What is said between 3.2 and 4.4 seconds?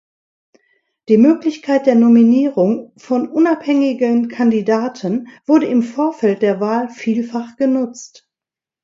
unabhängigen